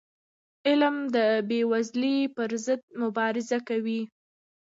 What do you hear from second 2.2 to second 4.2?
پر ضد مبارزه کوي.